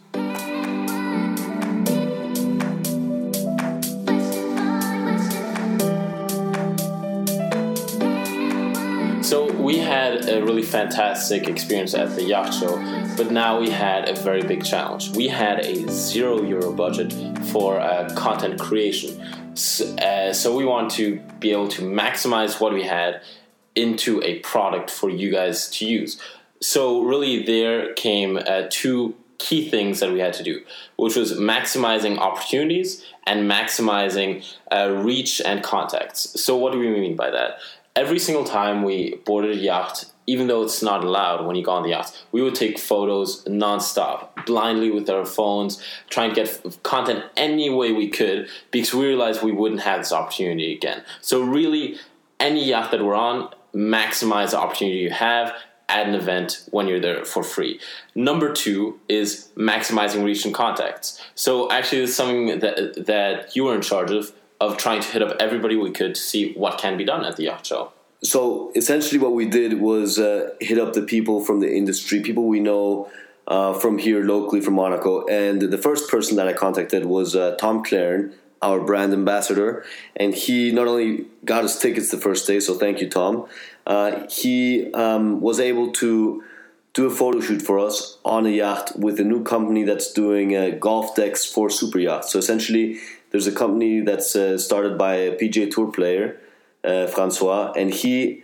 We 9.68 9.76
had 9.76 10.26
a 10.30 10.42
really 10.42 10.62
fantastic 10.62 11.46
experience 11.46 11.92
at 11.92 12.16
the 12.16 12.24
yacht 12.24 12.54
show, 12.54 12.74
but 13.18 13.30
now 13.30 13.60
we 13.60 13.68
had 13.68 14.08
a 14.08 14.14
very 14.14 14.40
big 14.40 14.64
challenge. 14.64 15.10
We 15.10 15.28
had 15.28 15.58
a 15.60 15.74
zero 15.90 16.42
euro 16.42 16.72
budget 16.72 17.12
for 17.52 17.78
uh, 17.78 18.08
content 18.14 18.58
creation, 18.58 19.12
so, 19.54 19.84
uh, 19.96 20.32
so 20.32 20.56
we 20.56 20.64
want 20.64 20.90
to 20.92 21.20
be 21.38 21.52
able 21.52 21.68
to 21.68 21.82
maximize 21.82 22.58
what 22.62 22.72
we 22.72 22.84
had 22.84 23.20
into 23.74 24.22
a 24.22 24.38
product 24.38 24.90
for 24.90 25.10
you 25.10 25.30
guys 25.30 25.68
to 25.76 25.84
use. 25.84 26.18
So 26.62 27.02
really, 27.02 27.42
there 27.42 27.92
came 27.92 28.38
uh, 28.38 28.68
two 28.70 29.16
key 29.36 29.68
things 29.68 30.00
that 30.00 30.10
we 30.10 30.18
had 30.18 30.32
to 30.32 30.42
do, 30.42 30.64
which 30.96 31.14
was 31.14 31.38
maximizing 31.38 32.16
opportunities 32.18 33.04
and 33.26 33.48
maximizing 33.50 34.44
uh, 34.72 34.90
reach 35.08 35.42
and 35.44 35.62
contacts. 35.62 36.42
So 36.42 36.56
what 36.56 36.72
do 36.72 36.78
we 36.78 36.88
mean 36.88 37.16
by 37.16 37.30
that? 37.30 37.58
Every 37.98 38.20
single 38.20 38.44
time 38.44 38.84
we 38.84 39.16
boarded 39.24 39.58
a 39.58 39.60
yacht, 39.60 40.04
even 40.28 40.46
though 40.46 40.62
it's 40.62 40.82
not 40.84 41.02
allowed 41.02 41.44
when 41.44 41.56
you 41.56 41.64
go 41.64 41.72
on 41.72 41.82
the 41.82 41.88
yacht, 41.88 42.16
we 42.30 42.40
would 42.40 42.54
take 42.54 42.78
photos 42.78 43.42
nonstop, 43.46 44.46
blindly 44.46 44.88
with 44.92 45.10
our 45.10 45.26
phones, 45.26 45.82
try 46.08 46.26
and 46.26 46.34
get 46.34 46.78
content 46.84 47.24
any 47.36 47.68
way 47.68 47.90
we 47.90 48.08
could, 48.08 48.48
because 48.70 48.94
we 48.94 49.04
realized 49.04 49.42
we 49.42 49.50
wouldn't 49.50 49.80
have 49.80 50.02
this 50.02 50.12
opportunity 50.12 50.72
again. 50.72 51.02
So 51.22 51.42
really, 51.42 51.98
any 52.38 52.64
yacht 52.64 52.92
that 52.92 53.04
we're 53.04 53.16
on, 53.16 53.52
maximize 53.74 54.52
the 54.52 54.60
opportunity 54.60 54.98
you 54.98 55.10
have 55.10 55.52
at 55.88 56.06
an 56.06 56.14
event 56.14 56.68
when 56.70 56.86
you're 56.86 57.00
there 57.00 57.24
for 57.24 57.42
free. 57.42 57.80
Number 58.14 58.52
two 58.52 59.00
is 59.08 59.48
maximizing 59.56 60.22
reach 60.22 60.44
and 60.44 60.54
contacts. 60.54 61.20
So 61.34 61.68
actually, 61.72 62.02
it's 62.02 62.14
something 62.14 62.60
that 62.60 63.06
that 63.06 63.56
you 63.56 63.64
were 63.64 63.74
in 63.74 63.82
charge 63.82 64.12
of 64.12 64.32
of 64.60 64.76
trying 64.76 65.00
to 65.00 65.08
hit 65.08 65.22
up 65.22 65.36
everybody 65.40 65.76
we 65.76 65.90
could 65.90 66.14
to 66.14 66.20
see 66.20 66.52
what 66.54 66.78
can 66.78 66.96
be 66.96 67.04
done 67.04 67.24
at 67.24 67.36
the 67.36 67.44
yacht 67.44 67.64
show. 67.64 67.92
So 68.22 68.72
essentially, 68.74 69.20
what 69.20 69.32
we 69.32 69.46
did 69.46 69.80
was 69.80 70.18
uh, 70.18 70.50
hit 70.60 70.78
up 70.78 70.92
the 70.92 71.02
people 71.02 71.44
from 71.44 71.60
the 71.60 71.72
industry, 71.72 72.20
people 72.20 72.46
we 72.46 72.58
know 72.58 73.10
uh, 73.46 73.72
from 73.74 73.98
here 73.98 74.24
locally 74.24 74.60
from 74.60 74.74
Monaco. 74.74 75.24
And 75.26 75.62
the 75.62 75.78
first 75.78 76.10
person 76.10 76.36
that 76.36 76.48
I 76.48 76.52
contacted 76.52 77.04
was 77.04 77.36
uh, 77.36 77.56
Tom 77.56 77.84
Claren, 77.84 78.34
our 78.60 78.80
brand 78.80 79.12
ambassador, 79.12 79.84
and 80.16 80.34
he 80.34 80.72
not 80.72 80.88
only 80.88 81.26
got 81.44 81.62
us 81.62 81.80
tickets 81.80 82.10
the 82.10 82.18
first 82.18 82.46
day, 82.46 82.58
so 82.58 82.74
thank 82.74 83.00
you, 83.00 83.08
Tom. 83.08 83.46
Uh, 83.86 84.26
he 84.28 84.92
um, 84.94 85.40
was 85.40 85.60
able 85.60 85.92
to 85.92 86.42
do 86.94 87.06
a 87.06 87.10
photo 87.10 87.40
shoot 87.40 87.62
for 87.62 87.78
us 87.78 88.18
on 88.24 88.44
a 88.46 88.48
yacht 88.48 88.98
with 88.98 89.20
a 89.20 89.24
new 89.24 89.44
company 89.44 89.84
that's 89.84 90.12
doing 90.12 90.78
golf 90.80 91.14
decks 91.14 91.46
for 91.46 91.70
super 91.70 92.00
yachts. 92.00 92.32
So 92.32 92.40
essentially, 92.40 92.98
there's 93.38 93.46
a 93.46 93.56
company 93.56 94.00
that's 94.00 94.34
uh, 94.34 94.58
started 94.58 94.98
by 94.98 95.14
a 95.14 95.36
PGA 95.36 95.70
Tour 95.70 95.92
player, 95.92 96.40
uh, 96.82 97.06
Francois, 97.06 97.72
and 97.76 97.94
he 97.94 98.42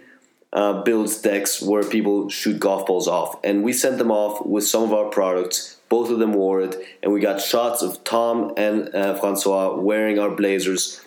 uh, 0.52 0.84
builds 0.84 1.20
decks 1.20 1.60
where 1.60 1.82
people 1.82 2.28
shoot 2.28 2.60
golf 2.60 2.86
balls 2.86 3.08
off. 3.08 3.34
And 3.42 3.64
we 3.64 3.72
sent 3.72 3.98
them 3.98 4.12
off 4.12 4.46
with 4.46 4.62
some 4.62 4.84
of 4.84 4.92
our 4.92 5.06
products. 5.06 5.80
Both 5.88 6.10
of 6.10 6.20
them 6.20 6.32
wore 6.32 6.60
it, 6.60 6.76
and 7.02 7.12
we 7.12 7.18
got 7.18 7.40
shots 7.40 7.82
of 7.82 8.04
Tom 8.04 8.52
and 8.56 8.94
uh, 8.94 9.16
Francois 9.16 9.74
wearing 9.74 10.20
our 10.20 10.30
blazers, 10.30 11.00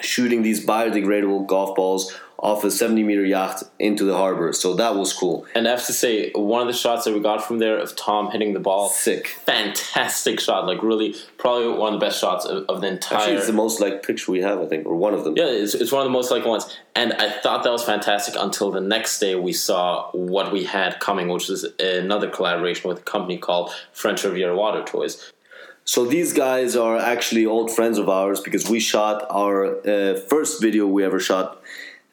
shooting 0.00 0.42
these 0.42 0.62
biodegradable 0.66 1.46
golf 1.46 1.74
balls 1.74 2.14
off 2.38 2.64
a 2.64 2.70
70 2.70 3.02
meter 3.02 3.24
yacht 3.24 3.62
into 3.78 4.04
the 4.04 4.16
harbor. 4.16 4.52
So 4.52 4.74
that 4.74 4.96
was 4.96 5.12
cool. 5.12 5.46
And 5.54 5.66
I 5.66 5.70
have 5.70 5.86
to 5.86 5.92
say, 5.92 6.30
one 6.32 6.60
of 6.60 6.66
the 6.66 6.74
shots 6.74 7.04
that 7.04 7.14
we 7.14 7.20
got 7.20 7.42
from 7.42 7.58
there 7.58 7.78
of 7.78 7.96
Tom 7.96 8.30
hitting 8.30 8.52
the 8.52 8.60
ball, 8.60 8.88
Sick. 8.88 9.28
fantastic 9.46 10.40
shot. 10.40 10.66
Like 10.66 10.82
really, 10.82 11.14
probably 11.38 11.68
one 11.68 11.94
of 11.94 12.00
the 12.00 12.06
best 12.06 12.20
shots 12.20 12.44
of, 12.44 12.64
of 12.68 12.80
the 12.80 12.88
entire. 12.88 13.18
Actually, 13.18 13.36
it's 13.36 13.46
the 13.46 13.52
most 13.52 13.80
like 13.80 14.04
picture 14.04 14.32
we 14.32 14.42
have, 14.42 14.60
I 14.60 14.66
think, 14.66 14.86
or 14.86 14.96
one 14.96 15.14
of 15.14 15.24
them. 15.24 15.36
Yeah, 15.36 15.46
it's, 15.46 15.74
it's 15.74 15.92
one 15.92 16.02
of 16.02 16.06
the 16.06 16.12
most 16.12 16.30
like 16.30 16.44
ones. 16.44 16.76
And 16.94 17.12
I 17.14 17.30
thought 17.30 17.64
that 17.64 17.72
was 17.72 17.84
fantastic 17.84 18.34
until 18.38 18.70
the 18.70 18.80
next 18.80 19.18
day 19.18 19.34
we 19.34 19.52
saw 19.52 20.10
what 20.12 20.52
we 20.52 20.64
had 20.64 21.00
coming, 21.00 21.28
which 21.28 21.48
is 21.48 21.66
another 21.80 22.28
collaboration 22.28 22.88
with 22.88 22.98
a 22.98 23.02
company 23.02 23.38
called 23.38 23.72
French 23.92 24.24
Riviera 24.24 24.56
Water 24.56 24.82
Toys. 24.84 25.32
So 25.86 26.06
these 26.06 26.32
guys 26.32 26.76
are 26.76 26.96
actually 26.96 27.44
old 27.44 27.70
friends 27.70 27.98
of 27.98 28.08
ours 28.08 28.40
because 28.40 28.68
we 28.68 28.80
shot 28.80 29.26
our 29.28 29.86
uh, 29.86 30.16
first 30.16 30.60
video 30.60 30.86
we 30.86 31.04
ever 31.04 31.20
shot 31.20 31.60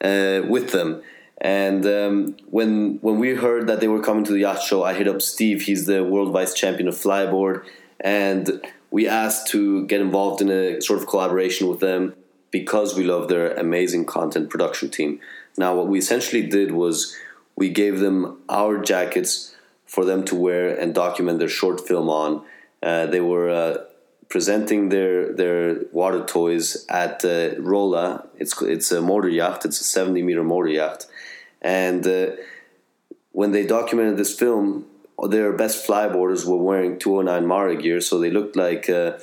uh, 0.02 0.42
with 0.46 0.72
them. 0.72 1.02
And 1.40 1.86
um, 1.86 2.36
when 2.50 2.98
when 3.00 3.18
we 3.18 3.34
heard 3.34 3.66
that 3.66 3.80
they 3.80 3.88
were 3.88 4.02
coming 4.02 4.24
to 4.24 4.32
the 4.32 4.40
yacht 4.40 4.62
show, 4.62 4.84
I 4.84 4.94
hit 4.94 5.08
up 5.08 5.20
Steve. 5.22 5.62
He's 5.62 5.86
the 5.86 6.04
world 6.04 6.32
vice 6.32 6.54
champion 6.54 6.88
of 6.88 6.94
flyboard, 6.94 7.64
and 7.98 8.64
we 8.90 9.08
asked 9.08 9.48
to 9.48 9.86
get 9.86 10.00
involved 10.00 10.40
in 10.40 10.50
a 10.50 10.80
sort 10.80 11.00
of 11.00 11.08
collaboration 11.08 11.66
with 11.66 11.80
them 11.80 12.14
because 12.52 12.94
we 12.96 13.02
love 13.02 13.28
their 13.28 13.54
amazing 13.54 14.04
content 14.04 14.50
production 14.50 14.90
team. 14.90 15.18
Now, 15.56 15.74
what 15.74 15.88
we 15.88 15.98
essentially 15.98 16.46
did 16.46 16.70
was 16.70 17.16
we 17.56 17.70
gave 17.70 17.98
them 17.98 18.38
our 18.48 18.80
jackets 18.80 19.54
for 19.84 20.04
them 20.04 20.24
to 20.26 20.34
wear 20.34 20.78
and 20.78 20.94
document 20.94 21.38
their 21.38 21.48
short 21.48 21.86
film 21.86 22.08
on. 22.08 22.44
Uh, 22.82 23.06
they 23.06 23.20
were 23.20 23.50
uh, 23.50 23.78
presenting 24.32 24.88
their 24.88 25.30
their 25.34 25.80
water 25.92 26.24
toys 26.24 26.86
at 26.88 27.22
uh, 27.22 27.50
Rolla. 27.58 28.26
It's 28.38 28.54
it's 28.62 28.90
a 28.90 29.02
motor 29.02 29.28
yacht. 29.28 29.66
It's 29.66 29.78
a 29.82 29.84
seventy 29.84 30.22
meter 30.22 30.42
motor 30.42 30.70
yacht, 30.70 31.04
and 31.60 32.06
uh, 32.06 32.28
when 33.32 33.52
they 33.52 33.66
documented 33.66 34.16
this 34.16 34.34
film, 34.34 34.86
their 35.28 35.52
best 35.52 35.86
flyboarders 35.86 36.46
were 36.46 36.56
wearing 36.56 36.98
209 36.98 37.46
Mare 37.46 37.74
gear, 37.74 38.00
so 38.00 38.18
they 38.18 38.30
looked 38.30 38.56
like 38.56 38.88
uh, 38.88 39.18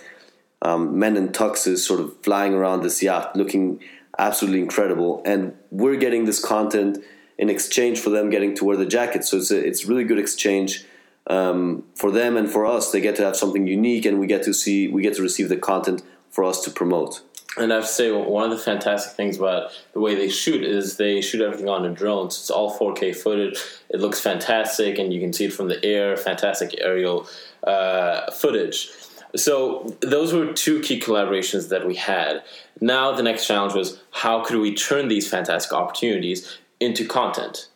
um, 0.61 0.99
men 0.99 1.17
in 1.17 1.29
tuxes, 1.29 1.79
sort 1.79 1.99
of 1.99 2.15
flying 2.21 2.53
around 2.53 2.83
this 2.83 3.01
yacht, 3.01 3.35
looking 3.35 3.79
absolutely 4.19 4.61
incredible. 4.61 5.23
And 5.25 5.55
we're 5.71 5.97
getting 5.97 6.25
this 6.25 6.43
content 6.43 6.99
in 7.39 7.49
exchange 7.49 7.99
for 7.99 8.11
them 8.11 8.29
getting 8.29 8.55
to 8.57 8.65
wear 8.65 8.77
the 8.77 8.85
jacket. 8.85 9.25
So 9.25 9.37
it's 9.37 9.49
a, 9.49 9.57
it's 9.57 9.85
really 9.85 10.03
good 10.03 10.19
exchange 10.19 10.85
um, 11.27 11.83
for 11.95 12.11
them 12.11 12.37
and 12.37 12.49
for 12.49 12.65
us. 12.65 12.91
They 12.91 13.01
get 13.01 13.15
to 13.17 13.25
have 13.25 13.35
something 13.35 13.67
unique, 13.67 14.05
and 14.05 14.19
we 14.19 14.27
get 14.27 14.43
to 14.43 14.53
see 14.53 14.87
we 14.87 15.01
get 15.01 15.15
to 15.15 15.21
receive 15.21 15.49
the 15.49 15.57
content 15.57 16.03
for 16.29 16.43
us 16.43 16.63
to 16.63 16.71
promote. 16.71 17.21
And 17.57 17.73
I 17.73 17.77
have 17.77 17.85
to 17.85 17.91
say, 17.91 18.11
one 18.11 18.51
of 18.51 18.51
the 18.51 18.63
fantastic 18.63 19.13
things 19.13 19.37
about 19.37 19.71
the 19.93 19.99
way 19.99 20.13
they 20.13 20.29
shoot 20.29 20.63
is 20.63 20.97
they 20.97 21.19
shoot 21.19 21.41
everything 21.41 21.67
on 21.67 21.83
a 21.83 21.89
drone. 21.89 22.29
So 22.29 22.39
it's 22.41 22.49
all 22.51 22.77
4K 22.77 23.15
footage. 23.15 23.59
It 23.89 23.99
looks 23.99 24.19
fantastic, 24.19 24.99
and 24.99 25.11
you 25.11 25.19
can 25.19 25.33
see 25.33 25.45
it 25.45 25.53
from 25.53 25.67
the 25.67 25.83
air. 25.83 26.15
Fantastic 26.15 26.75
aerial 26.79 27.27
uh, 27.63 28.31
footage. 28.31 28.89
So 29.35 29.95
those 30.01 30.33
were 30.33 30.53
two 30.53 30.81
key 30.81 30.99
collaborations 30.99 31.69
that 31.69 31.85
we 31.85 31.95
had. 31.95 32.43
Now 32.81 33.11
the 33.11 33.23
next 33.23 33.45
challenge 33.45 33.73
was 33.73 34.01
how 34.11 34.43
could 34.43 34.59
we 34.59 34.73
turn 34.73 35.07
these 35.07 35.29
fantastic 35.29 35.73
opportunities 35.73 36.57
into 36.79 37.05
content? 37.05 37.67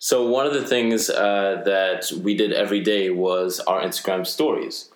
So 0.00 0.28
one 0.28 0.46
of 0.46 0.54
the 0.54 0.64
things 0.64 1.10
uh, 1.10 1.60
that 1.64 2.12
we 2.22 2.36
did 2.36 2.52
every 2.52 2.80
day 2.80 3.10
was 3.10 3.58
our 3.58 3.82
Instagram 3.82 4.24
stories. 4.24 4.90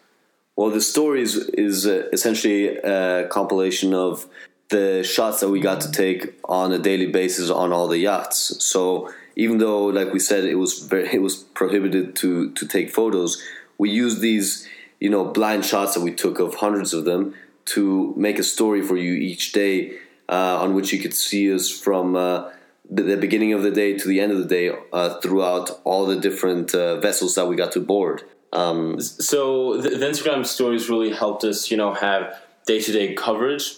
Well, 0.55 0.71
the 0.71 0.81
stories 0.81 1.37
is 1.37 1.87
uh, 1.89 2.09
essentially 2.13 2.77
a 2.77 3.27
compilation 3.29 3.95
of 3.95 4.27
the 4.69 5.03
shots 5.03 5.41
that 5.41 5.49
we 5.49 5.59
got 5.59 5.81
to 5.81 5.91
take 5.91 6.39
on 6.45 6.73
a 6.73 6.79
daily 6.79 7.07
basis 7.07 7.51
on 7.51 7.73
all 7.73 7.89
the 7.89 7.99
yachts. 7.99 8.65
So 8.65 9.13
even 9.35 9.59
though, 9.59 9.87
like 9.87 10.13
we 10.13 10.21
said, 10.21 10.45
it 10.45 10.55
was 10.55 10.91
it 10.93 11.21
was 11.21 11.37
prohibited 11.37 12.15
to 12.17 12.53
to 12.53 12.67
take 12.67 12.89
photos, 12.89 13.43
we 13.79 13.91
used 13.91 14.21
these 14.21 14.69
you 15.01 15.11
know 15.11 15.25
blind 15.25 15.65
shots 15.65 15.95
that 15.95 16.01
we 16.03 16.13
took 16.13 16.39
of 16.39 16.55
hundreds 16.55 16.95
of 16.95 17.05
them 17.05 17.35
to 17.65 18.15
make 18.17 18.39
a 18.39 18.45
story 18.45 18.83
for 18.83 18.97
you 18.97 19.15
each 19.15 19.51
day, 19.51 19.99
uh, 20.29 20.63
on 20.63 20.75
which 20.75 20.93
you 20.93 21.01
could 21.01 21.15
see 21.15 21.53
us 21.53 21.69
from. 21.69 22.15
Uh, 22.93 23.03
the, 23.03 23.17
beginning 23.17 23.53
of 23.53 23.63
the 23.63 23.71
day 23.71 23.97
to 23.97 24.09
the 24.09 24.21
end 24.21 24.33
of 24.33 24.39
the 24.39 24.45
day 24.45 24.71
uh, 24.93 25.21
throughout 25.21 25.81
all 25.85 26.07
the 26.07 26.17
different 26.17 26.75
uh, 26.75 27.01
vessels 27.01 27.35
that 27.35 27.47
we 27.47 27.57
got 27.57 27.73
to 27.73 27.81
board. 27.81 28.23
Um, 28.53 29.01
so 29.01 29.79
the, 29.79 29.91
the, 29.91 30.07
Instagram 30.07 30.45
stories 30.45 30.91
really 30.91 31.13
helped 31.13 31.45
us, 31.45 31.71
you 31.71 31.77
know, 31.77 31.95
have 31.95 32.39
day 32.67 32.81
to 32.81 32.93
day 32.93 33.15
coverage. 33.15 33.77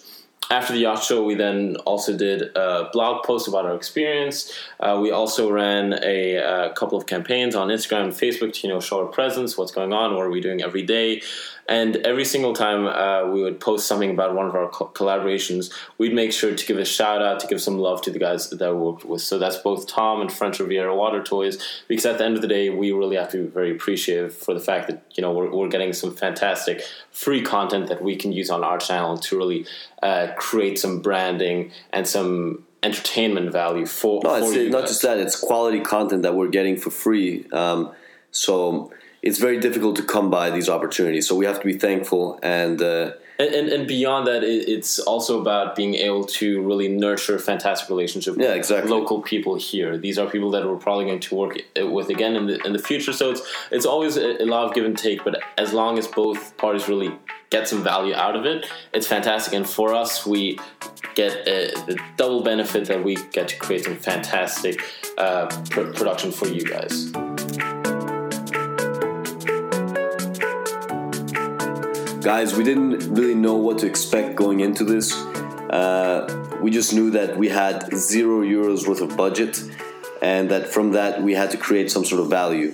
After 0.50 0.74
the 0.74 0.80
yacht 0.80 1.02
show, 1.02 1.24
we 1.24 1.34
then 1.36 1.76
also 1.86 2.16
did 2.16 2.54
a 2.54 2.90
blog 2.92 3.24
post 3.24 3.48
about 3.48 3.64
our 3.64 3.74
experience. 3.74 4.52
Uh, 4.78 4.98
we 5.00 5.10
also 5.10 5.50
ran 5.50 5.94
a, 6.02 6.34
a, 6.34 6.72
couple 6.74 6.98
of 6.98 7.06
campaigns 7.06 7.54
on 7.54 7.68
Instagram 7.68 8.04
and 8.04 8.12
Facebook 8.12 8.52
to, 8.52 8.66
you 8.66 8.72
know, 8.72 8.78
show 8.78 9.00
our 9.00 9.06
presence, 9.06 9.56
what's 9.56 9.72
going 9.72 9.94
on, 9.94 10.14
what 10.14 10.26
are 10.26 10.30
we 10.30 10.42
doing 10.42 10.62
every 10.62 10.82
day. 10.82 11.22
And 11.66 11.96
every 11.96 12.24
single 12.24 12.52
time 12.52 12.86
uh, 12.86 13.30
we 13.32 13.42
would 13.42 13.58
post 13.58 13.86
something 13.86 14.10
about 14.10 14.34
one 14.34 14.46
of 14.46 14.54
our 14.54 14.68
co- 14.68 14.88
collaborations, 14.88 15.72
we'd 15.96 16.12
make 16.12 16.32
sure 16.32 16.54
to 16.54 16.66
give 16.66 16.78
a 16.78 16.84
shout 16.84 17.22
out, 17.22 17.40
to 17.40 17.46
give 17.46 17.60
some 17.60 17.78
love 17.78 18.02
to 18.02 18.10
the 18.10 18.18
guys 18.18 18.50
that 18.50 18.60
we 18.60 18.76
worked 18.76 19.04
with. 19.04 19.22
So 19.22 19.38
that's 19.38 19.56
both 19.56 19.86
Tom 19.86 20.20
and 20.20 20.30
French 20.30 20.60
Riviera 20.60 20.94
Water 20.94 21.22
Toys, 21.22 21.82
because 21.88 22.04
at 22.04 22.18
the 22.18 22.24
end 22.24 22.36
of 22.36 22.42
the 22.42 22.48
day, 22.48 22.68
we 22.68 22.92
really 22.92 23.16
have 23.16 23.30
to 23.30 23.44
be 23.44 23.48
very 23.48 23.70
appreciative 23.70 24.34
for 24.34 24.52
the 24.52 24.60
fact 24.60 24.88
that 24.88 25.02
you 25.14 25.22
know 25.22 25.32
we're, 25.32 25.50
we're 25.50 25.68
getting 25.68 25.92
some 25.92 26.14
fantastic 26.14 26.82
free 27.10 27.40
content 27.40 27.88
that 27.88 28.02
we 28.02 28.16
can 28.16 28.32
use 28.32 28.50
on 28.50 28.62
our 28.62 28.78
channel 28.78 29.16
to 29.18 29.36
really 29.38 29.66
uh, 30.02 30.28
create 30.36 30.78
some 30.78 31.00
branding 31.00 31.70
and 31.92 32.06
some 32.06 32.64
entertainment 32.82 33.50
value 33.50 33.86
for. 33.86 34.20
No, 34.22 34.38
for 34.38 34.58
it's 34.58 34.70
not 34.70 34.80
guys. 34.80 34.90
just 34.90 35.02
that; 35.02 35.18
it's 35.18 35.40
quality 35.40 35.80
content 35.80 36.22
that 36.22 36.34
we're 36.34 36.48
getting 36.48 36.76
for 36.76 36.90
free. 36.90 37.46
Um, 37.52 37.92
so 38.30 38.92
it's 39.24 39.38
very 39.38 39.58
difficult 39.58 39.96
to 39.96 40.02
come 40.02 40.30
by 40.30 40.50
these 40.50 40.68
opportunities. 40.68 41.26
So 41.26 41.34
we 41.34 41.46
have 41.46 41.58
to 41.58 41.66
be 41.66 41.78
thankful 41.78 42.38
and. 42.42 42.80
Uh, 42.80 43.12
and, 43.36 43.52
and, 43.52 43.68
and, 43.68 43.88
beyond 43.88 44.28
that, 44.28 44.44
it's 44.44 45.00
also 45.00 45.40
about 45.40 45.74
being 45.74 45.96
able 45.96 46.24
to 46.24 46.62
really 46.62 46.86
nurture 46.86 47.36
fantastic 47.36 47.88
relationship 47.88 48.36
yeah, 48.38 48.52
exactly. 48.52 48.88
local 48.88 49.22
people 49.22 49.56
here. 49.56 49.98
These 49.98 50.20
are 50.20 50.30
people 50.30 50.52
that 50.52 50.64
we're 50.64 50.76
probably 50.76 51.06
going 51.06 51.18
to 51.18 51.34
work 51.34 51.58
with 51.74 52.10
again 52.10 52.36
in 52.36 52.46
the, 52.46 52.64
in 52.64 52.72
the 52.72 52.78
future. 52.78 53.12
So 53.12 53.32
it's 53.32 53.42
it's 53.72 53.86
always 53.86 54.16
a, 54.16 54.40
a 54.40 54.46
lot 54.46 54.66
of 54.66 54.72
give 54.72 54.84
and 54.84 54.96
take. 54.96 55.24
But 55.24 55.42
as 55.58 55.72
long 55.72 55.98
as 55.98 56.06
both 56.06 56.56
parties 56.58 56.88
really 56.88 57.10
get 57.50 57.66
some 57.66 57.82
value 57.82 58.14
out 58.14 58.36
of 58.36 58.46
it, 58.46 58.70
it's 58.92 59.08
fantastic. 59.08 59.52
And 59.52 59.68
for 59.68 59.92
us, 59.92 60.24
we 60.24 60.60
get 61.16 61.32
a, 61.48 61.74
the 61.86 61.98
double 62.16 62.44
benefit 62.44 62.86
that 62.86 63.02
we 63.02 63.16
get 63.32 63.48
to 63.48 63.56
create 63.56 63.82
some 63.82 63.96
fantastic 63.96 64.80
uh, 65.18 65.46
pr- 65.70 65.90
production 65.90 66.30
for 66.30 66.46
you 66.46 66.64
guys. 66.64 67.12
Guys, 72.24 72.56
we 72.56 72.64
didn't 72.64 73.14
really 73.14 73.34
know 73.34 73.54
what 73.54 73.78
to 73.78 73.86
expect 73.86 74.34
going 74.34 74.60
into 74.60 74.82
this. 74.82 75.14
Uh, 75.68 76.56
we 76.62 76.70
just 76.70 76.94
knew 76.94 77.10
that 77.10 77.36
we 77.36 77.50
had 77.50 77.94
zero 77.94 78.40
euros 78.40 78.88
worth 78.88 79.02
of 79.02 79.14
budget, 79.14 79.62
and 80.22 80.50
that 80.50 80.66
from 80.66 80.92
that 80.92 81.22
we 81.22 81.34
had 81.34 81.50
to 81.50 81.58
create 81.58 81.90
some 81.90 82.02
sort 82.02 82.22
of 82.22 82.30
value. 82.30 82.72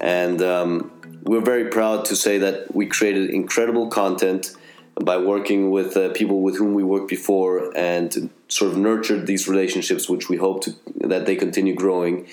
And 0.00 0.40
um, 0.40 0.92
we're 1.24 1.40
very 1.40 1.68
proud 1.68 2.04
to 2.06 2.16
say 2.16 2.38
that 2.38 2.72
we 2.76 2.86
created 2.86 3.30
incredible 3.30 3.88
content 3.88 4.54
by 4.94 5.16
working 5.16 5.72
with 5.72 5.96
uh, 5.96 6.10
people 6.12 6.40
with 6.40 6.56
whom 6.56 6.72
we 6.74 6.84
worked 6.84 7.08
before 7.08 7.76
and 7.76 8.30
sort 8.46 8.70
of 8.70 8.78
nurtured 8.78 9.26
these 9.26 9.48
relationships, 9.48 10.08
which 10.08 10.28
we 10.28 10.36
hope 10.36 10.62
to, 10.62 10.76
that 11.08 11.26
they 11.26 11.34
continue 11.34 11.74
growing. 11.74 12.28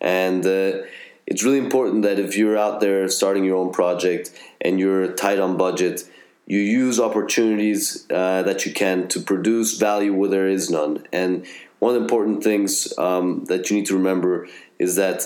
And 0.00 0.46
uh, 0.46 0.84
it's 1.26 1.42
really 1.42 1.58
important 1.58 2.02
that 2.02 2.18
if 2.18 2.36
you're 2.36 2.58
out 2.58 2.80
there 2.80 3.08
starting 3.08 3.44
your 3.44 3.56
own 3.56 3.72
project 3.72 4.30
and 4.60 4.78
you're 4.78 5.12
tight 5.12 5.38
on 5.38 5.56
budget, 5.56 6.08
you 6.46 6.58
use 6.58 7.00
opportunities 7.00 8.06
uh, 8.10 8.42
that 8.42 8.66
you 8.66 8.72
can 8.72 9.08
to 9.08 9.20
produce 9.20 9.78
value 9.78 10.12
where 10.12 10.28
there 10.28 10.48
is 10.48 10.70
none. 10.70 11.06
And 11.12 11.46
one 11.78 11.96
important 11.96 12.44
things 12.44 12.96
um, 12.98 13.44
that 13.46 13.70
you 13.70 13.76
need 13.76 13.86
to 13.86 13.96
remember 13.96 14.48
is 14.78 14.96
that 14.96 15.22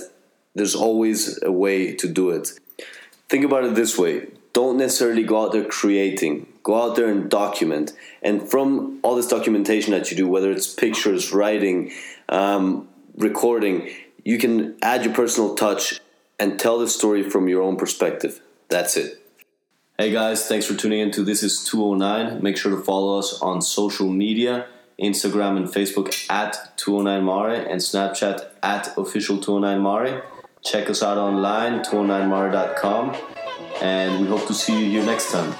there's 0.54 0.74
always 0.74 1.42
a 1.42 1.52
way 1.52 1.94
to 1.94 2.08
do 2.08 2.30
it. 2.30 2.52
Think 3.28 3.44
about 3.44 3.64
it 3.64 3.74
this 3.74 3.98
way 3.98 4.28
don't 4.52 4.76
necessarily 4.76 5.22
go 5.22 5.44
out 5.44 5.52
there 5.52 5.64
creating, 5.64 6.44
go 6.64 6.82
out 6.82 6.96
there 6.96 7.08
and 7.08 7.30
document. 7.30 7.92
And 8.22 8.42
from 8.50 8.98
all 9.04 9.14
this 9.14 9.28
documentation 9.28 9.92
that 9.92 10.10
you 10.10 10.16
do, 10.16 10.26
whether 10.26 10.50
it's 10.50 10.74
pictures, 10.74 11.32
writing, 11.32 11.92
um, 12.28 12.88
recording, 13.16 13.88
you 14.28 14.36
can 14.36 14.76
add 14.82 15.06
your 15.06 15.14
personal 15.14 15.54
touch 15.54 16.00
and 16.38 16.60
tell 16.60 16.78
the 16.78 16.86
story 16.86 17.22
from 17.22 17.48
your 17.48 17.62
own 17.62 17.76
perspective. 17.76 18.42
That's 18.68 18.94
it. 18.94 19.22
Hey 19.98 20.10
guys, 20.12 20.46
thanks 20.46 20.66
for 20.66 20.74
tuning 20.74 21.00
in 21.00 21.10
to 21.12 21.22
This 21.24 21.42
is 21.42 21.64
209. 21.64 22.42
Make 22.42 22.58
sure 22.58 22.76
to 22.76 22.82
follow 22.82 23.18
us 23.18 23.40
on 23.40 23.62
social 23.62 24.06
media 24.06 24.66
Instagram 25.00 25.56
and 25.56 25.66
Facebook 25.66 26.30
at 26.30 26.76
209 26.76 27.24
Mare 27.24 27.66
and 27.70 27.80
Snapchat 27.80 28.48
at 28.62 28.98
official 28.98 29.40
209 29.40 29.82
Mare. 29.82 30.22
Check 30.62 30.90
us 30.90 31.02
out 31.02 31.16
online, 31.16 31.82
209mare.com, 31.82 33.16
and 33.80 34.20
we 34.20 34.26
hope 34.26 34.46
to 34.46 34.52
see 34.52 34.78
you 34.78 34.90
here 34.90 35.04
next 35.06 35.32
time. 35.32 35.54